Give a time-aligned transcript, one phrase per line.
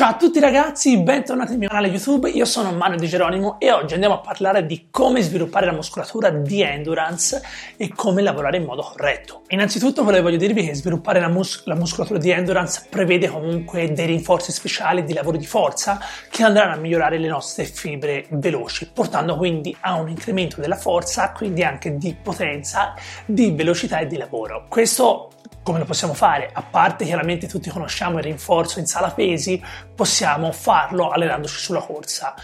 [0.00, 2.30] Ciao a tutti ragazzi, bentornati nel mio canale YouTube.
[2.30, 6.30] Io sono Mario Di Geronimo e oggi andiamo a parlare di come sviluppare la muscolatura
[6.30, 7.42] di endurance
[7.76, 9.42] e come lavorare in modo corretto.
[9.48, 14.52] Innanzitutto volevo dirvi che sviluppare la, mus- la muscolatura di endurance prevede comunque dei rinforzi
[14.52, 19.76] speciali di lavoro di forza che andranno a migliorare le nostre fibre veloci, portando quindi
[19.80, 22.94] a un incremento della forza, quindi anche di potenza,
[23.26, 24.64] di velocità e di lavoro.
[24.66, 25.28] Questo
[25.62, 26.48] come lo possiamo fare?
[26.52, 29.62] A parte chiaramente tutti conosciamo il rinforzo in sala pesi,
[30.00, 32.34] possiamo farlo allenandoci sulla corsa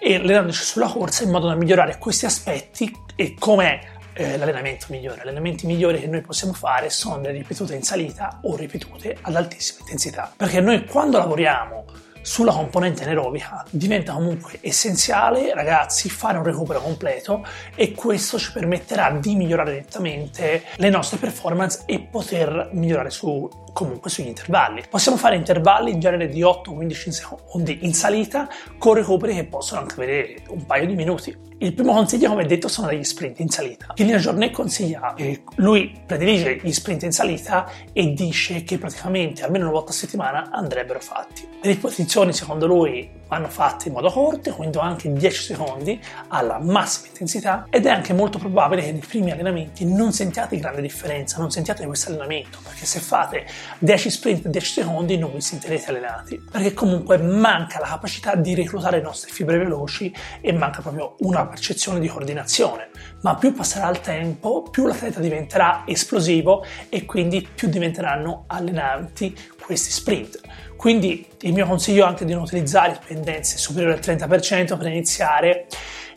[0.00, 3.78] e allenandoci sulla corsa in modo da migliorare questi aspetti e com'è
[4.14, 5.18] eh, l'allenamento migliore.
[5.18, 9.36] Gli allenamenti migliori che noi possiamo fare sono le ripetute in salita o ripetute ad
[9.36, 10.32] altissima intensità.
[10.36, 11.84] Perché noi quando lavoriamo
[12.24, 17.44] sulla componente anaerobica diventa comunque essenziale, ragazzi, fare un recupero completo
[17.74, 24.08] e questo ci permetterà di migliorare nettamente le nostre performance e poter migliorare su comunque
[24.08, 24.84] sugli intervalli.
[24.88, 29.94] Possiamo fare intervalli in genere di 8-15 secondi in salita con recuperi che possono anche
[29.94, 31.36] avere un paio di minuti.
[31.58, 33.92] Il primo consiglio, come detto, sono degli sprint in salita.
[33.94, 39.64] Kylian Jornet consiglia, eh, lui predilige gli sprint in salita e dice che praticamente almeno
[39.64, 41.48] una volta a settimana andrebbero fatti.
[41.62, 41.78] Le
[42.14, 47.66] ripetizioni, secondo lui, vanno fatte in modo corto, quindi anche 10 secondi alla massima intensità
[47.68, 51.84] ed è anche molto probabile che nei primi allenamenti non sentiate grande differenza, non sentiate
[51.84, 53.46] questo allenamento, perché se fate
[53.78, 58.98] 10 sprint 10 secondi non vi sentirete allenati, perché comunque manca la capacità di reclutare
[58.98, 62.90] le nostre fibre veloci e manca proprio una percezione di coordinazione.
[63.22, 69.90] Ma più passerà il tempo, più l'atleta diventerà esplosivo e quindi più diventeranno allenanti questi
[69.90, 70.40] sprint.
[70.76, 75.66] Quindi il mio consiglio è anche di non utilizzare pendenze superiori al 30% per iniziare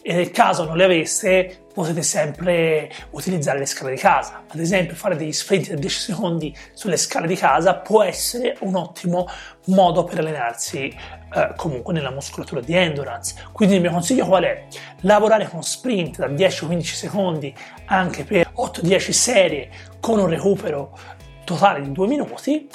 [0.01, 4.43] e nel caso non le aveste potete sempre utilizzare le scale di casa.
[4.47, 8.75] Ad esempio fare degli sprint di 10 secondi sulle scale di casa può essere un
[8.75, 9.27] ottimo
[9.65, 13.35] modo per allenarsi eh, comunque nella muscolatura di endurance.
[13.51, 14.65] Quindi il mio consiglio qual è?
[15.01, 17.53] Lavorare con sprint da 10-15 secondi
[17.85, 19.69] anche per 8-10 serie
[19.99, 20.97] con un recupero
[21.43, 22.69] totale di 2 minuti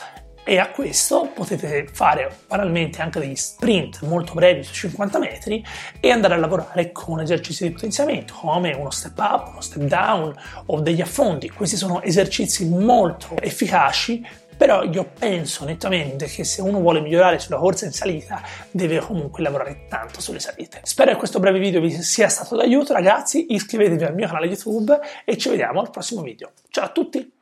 [0.44, 5.64] e a questo potete fare banalmente anche degli sprint molto brevi su 50 metri
[6.00, 10.34] e andare a lavorare con esercizi di potenziamento come uno step up, uno step down
[10.66, 11.48] o degli affondi.
[11.50, 17.56] Questi sono esercizi molto efficaci però io penso nettamente che se uno vuole migliorare sulla
[17.56, 20.80] corsa in salita deve comunque lavorare tanto sulle salite.
[20.84, 25.00] Spero che questo breve video vi sia stato d'aiuto ragazzi, iscrivetevi al mio canale YouTube
[25.24, 26.53] e ci vediamo al prossimo video.
[26.69, 27.41] Ciao a tutti!